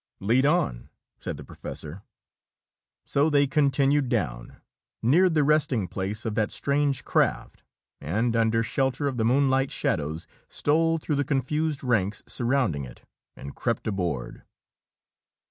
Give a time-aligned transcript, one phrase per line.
[0.19, 2.01] "Lead on!" said the professor.
[3.05, 4.59] So they continued down,
[5.03, 7.61] neared the resting place of that strange craft,
[7.99, 13.03] and, under shelter of the moonlight shadows, stole through the confused ranks surrounding it
[13.35, 14.41] and crept aboard.